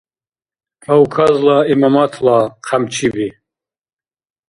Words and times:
«Кавказла 0.85 1.57
имаматла» 1.73 2.39
хъямчиби 2.67 3.27